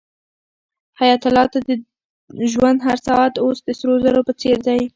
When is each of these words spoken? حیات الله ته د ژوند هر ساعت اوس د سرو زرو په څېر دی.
حیات 0.99 1.21
الله 1.27 1.45
ته 1.53 1.59
د 1.67 1.69
ژوند 2.51 2.79
هر 2.87 2.97
ساعت 3.07 3.33
اوس 3.43 3.57
د 3.63 3.69
سرو 3.79 3.95
زرو 4.03 4.21
په 4.27 4.33
څېر 4.41 4.57
دی. 4.67 4.81